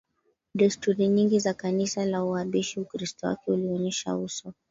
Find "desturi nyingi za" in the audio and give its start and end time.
0.55-1.53